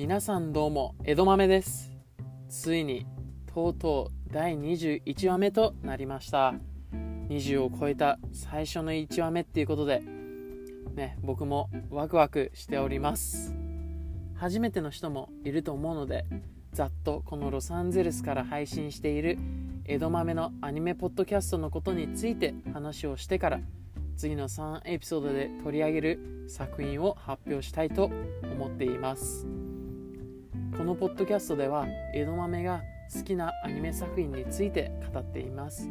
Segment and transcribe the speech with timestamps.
[0.00, 1.92] 皆さんどうも江戸豆です。
[2.48, 3.04] ついに
[3.52, 6.54] とうとう第21話目となりました。
[7.28, 10.02] 20を超えた最初の1話目っていうことで
[10.94, 13.54] ね僕もワクワクしております。
[14.36, 16.24] 初めての人もいると思うので
[16.72, 19.36] ざっとこのロサンゼルスから配信している
[19.84, 23.60] 江戸豆のアニメポッドキャストのことについて話をしてから
[24.16, 28.10] 次の3エピソードで取り上げる作品を発表したいと
[28.50, 29.59] 思っています。
[30.76, 32.82] このポッドキャストでは江戸豆が
[33.14, 35.90] 好きなアニメ作品について語っています。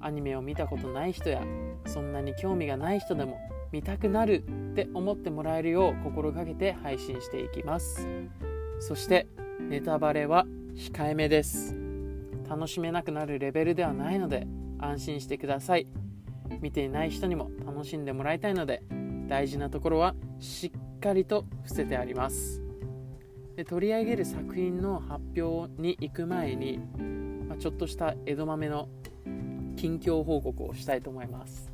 [0.00, 1.42] アニメを見たことない人や
[1.86, 3.38] そんなに興味がない人でも
[3.72, 8.06] 見たくなるって思ってもらえるよう心がけて配信していきます。
[8.80, 9.26] そして
[9.60, 11.76] ネタバレは控えめです。
[12.48, 14.46] 楽しめなくなるレベルではないので
[14.78, 15.86] 安心してください。
[16.60, 18.82] 見ていない人にも楽しんでもらいたいので
[19.28, 22.65] 大事なところはしっかりと伏せてあります。
[23.56, 26.78] で取り上げる作品の発表に行く前に、
[27.48, 28.88] まあ、ちょっとした江戸豆の
[29.76, 31.72] 近況報告をしたいと思います。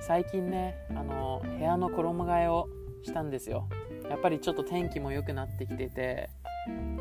[0.00, 2.66] 最近ねあの部屋の衣替えを
[3.02, 3.68] したんですよ。
[4.08, 6.30] やっぱりちょっと天気も良くなってきてて、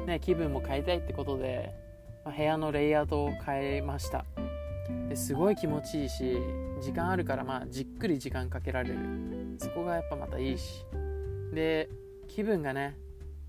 [0.06, 1.74] ね、気分も変えたいってことで、
[2.26, 4.26] まあ、部屋のレイアウトを変えました。
[5.08, 6.38] ですごい気持ちいいし
[6.82, 8.98] 時間あるからまあじっくり時間かけられる。
[9.58, 10.86] そこがやっぱまたいいし。
[11.54, 11.88] で
[12.28, 12.98] 気分がね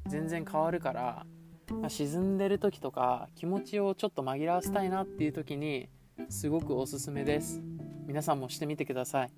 [0.06, 1.26] 全然変わるから、
[1.70, 5.88] まあ、沈んでる時とか気持ちをちょっと紛らわせたいなっていう時に
[6.28, 7.62] すごくおすすめです。
[8.06, 9.30] 皆さんもしてみてください。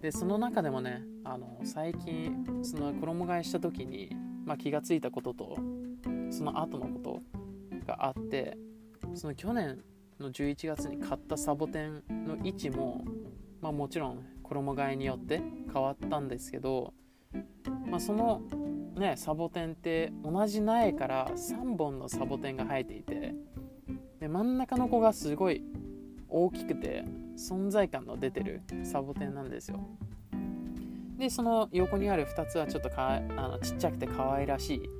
[0.00, 4.10] でその中でもねあの最近その衣替えした時に、
[4.44, 5.56] まあ、気がついたことと
[6.30, 7.22] その後のこと
[7.86, 8.56] があって
[9.14, 9.80] その去年
[10.20, 13.04] の11月に買ったサボテンの位置も、
[13.60, 16.94] まあ、もちろん衣替えによって変わったんですけど、
[17.86, 18.42] まあ、その
[18.96, 23.34] ねサボテンって同じ苗から3本のサボテンが生えていて
[24.20, 25.62] で真ん中の子がすごい
[26.28, 27.04] 大きくて
[27.36, 29.86] 存在感の出てるサボテンなんですよ。
[31.18, 34.90] でその横にある2つはちょっとかあのちっちゃくて可愛らしい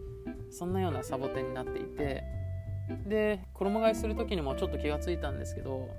[0.50, 2.24] そんなようなサボテンになっていて
[3.06, 5.90] で衣替えする時にもちょっと気がついたんですけど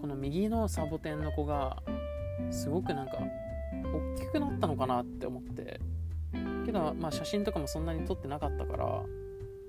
[0.00, 1.76] この右のサボテンの子が
[2.50, 3.18] すごくなんか
[3.84, 5.55] 大きくなったのかなって思って
[6.66, 8.84] けど、まあ、写真とかもそんなに撮ってなかったから、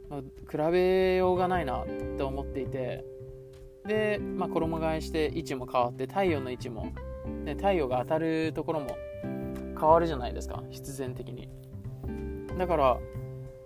[0.10, 1.86] まあ、比べようがないなっ
[2.18, 3.06] て思っていて
[3.86, 6.92] で、まあ、衣替えして位置も変わって太陽の位置も、
[7.46, 8.98] ね、太陽が当たるところも
[9.80, 11.50] 変わるじゃないですか必然的に。
[12.58, 12.98] だから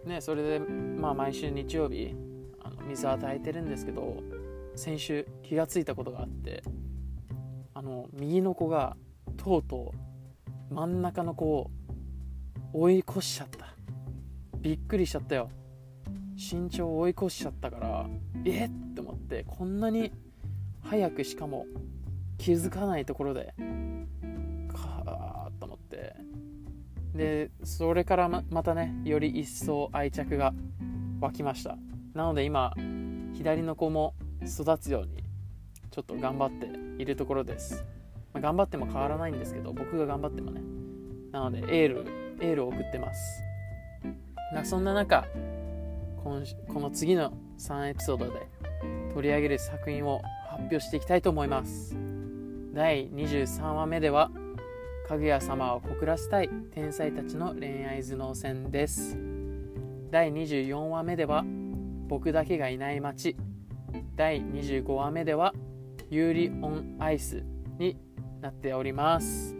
[0.05, 2.13] ねそれで、まあ、毎週日曜日
[2.61, 4.17] あの水与えてるんですけど
[4.75, 6.63] 先週気がついたことがあって
[7.73, 8.97] あの右の子が
[9.37, 9.93] とうと
[10.71, 11.71] う真ん中の子を
[12.73, 13.67] 追い越しちゃった。
[14.59, 15.49] びっくりしちゃったよ。
[16.35, 18.09] 身長を追い越しちゃったから
[18.45, 18.65] え？
[18.65, 20.11] っって思ってこんなに
[20.81, 21.65] 早くしかも
[22.37, 23.53] 気づかないところで
[24.73, 26.15] かーと思って。
[27.13, 30.53] でそれからままたねより一層愛着が
[31.19, 31.77] 湧きました。
[32.13, 32.73] なので今
[33.33, 35.23] 左の子も育つように
[35.91, 36.69] ちょっと頑張って
[37.01, 37.85] いるところです、
[38.33, 40.61] まあ、頑張っても変わらないんですけど僕が頑張ってもね。
[41.31, 43.41] なのでエールエールを送ってます。
[44.53, 45.25] なそんな中
[46.23, 48.47] 今この次の3エピソードで
[49.13, 51.95] 取り上げる作品を発表していきたいと思います。
[52.73, 54.31] 第23話目では
[55.07, 59.17] かぐや様を告らせたい天才たちの恋愛頭脳戦です。
[60.09, 61.43] 第24話目では
[62.07, 63.35] 僕だけがいない街。
[64.15, 65.53] 第25話目では
[66.09, 67.43] 有利オンアイス
[67.77, 67.97] に
[68.41, 69.55] なっております。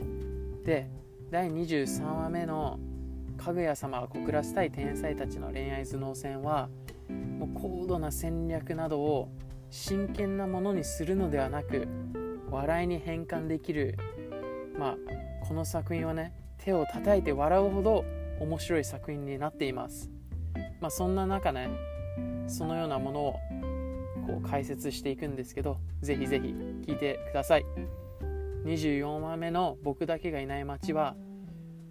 [0.64, 0.90] で
[1.32, 2.78] 第23話目の
[3.38, 6.68] かぐや様が告らせたい天才たちの恋愛頭脳戦は
[7.40, 9.30] もう高度な戦略などを
[9.70, 11.88] 真剣なものにするのではなく
[12.50, 13.98] 笑いに変換できる
[14.78, 14.98] まあ
[15.48, 18.04] この作品はね手を叩いて笑うほど
[18.42, 20.12] 面白い作品になっています。
[20.82, 21.70] まあそんな中ね
[22.48, 23.34] そのようなものを
[24.28, 27.66] こう解説していくんですけどぜひぜひ聞いてください。
[28.66, 31.16] 24話目の「僕だけがいない街は」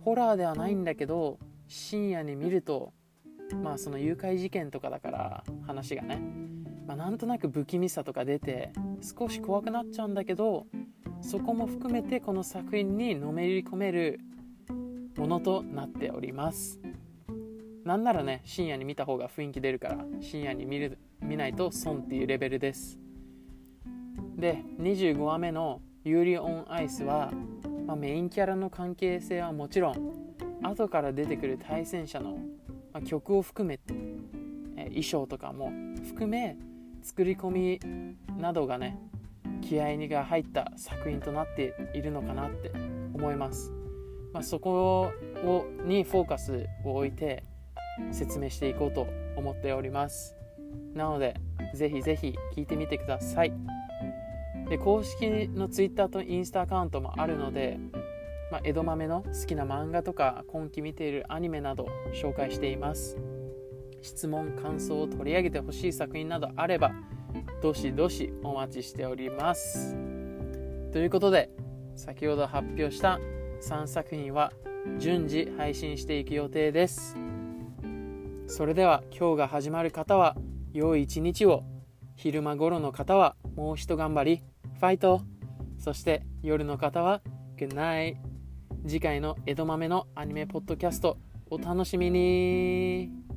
[0.01, 1.39] ホラーではないんだけど
[1.69, 2.93] 深夜に見ると
[3.63, 6.21] まあその誘拐事件とかだから話がね、
[6.87, 8.73] まあ、なんとなく不気味さとか出て
[9.03, 10.67] 少し怖くなっちゃうんだけど
[11.21, 14.21] そこも含めてこの作品にのめり込める
[15.17, 16.81] ものとなっております。
[17.85, 22.99] なんならね深夜に見た方が雰囲気出るから深夜に見る見ないと損っていうレベルです。
[24.37, 27.33] で25話目の「ユーリオンアイスは」
[27.87, 30.13] まあ、メインキャラの関係性はもちろん
[30.63, 32.39] 後から出てくる対戦者の
[32.93, 33.79] まあ、曲を含め、
[34.77, 35.73] え衣装とかも
[36.09, 36.57] 含め
[37.03, 37.81] 作り込み
[38.39, 38.99] などがね
[39.63, 42.73] 気合が入った作品となっているのかなって
[43.15, 43.73] 思います、
[44.33, 45.13] まあ、そこ
[45.45, 47.45] をにフォーカスを置いて
[48.11, 49.07] 説明していこうと
[49.37, 50.35] 思っております。
[50.95, 51.35] なので
[51.75, 53.80] ぜひぜひ聞いてみてください。
[54.71, 57.81] で公式の Twitter とインスタアカウントもあるので、
[58.53, 63.19] まあ、江戸豆の好きな漫画とか今期見ているアニメなど紹介しています。
[64.01, 66.93] 質問感想を取り上げてほしい作品などあれば
[67.61, 69.97] どしどしお待ちしております。
[70.93, 71.51] ということで
[71.97, 73.19] 先ほど発表した
[73.63, 74.53] 3作品は
[75.01, 77.17] 順次配信していく予定です。
[78.47, 80.37] それでは今日が始まる方は
[80.73, 81.65] 良い一日を。
[82.15, 84.50] 昼間頃の方はもう一頑張り。
[84.81, 85.21] ファイト。
[85.79, 87.21] そして夜の方は
[87.59, 88.17] Good night
[88.87, 91.19] 次回の江戸豆のアニメポッドキャスト
[91.51, 93.30] お楽しみに。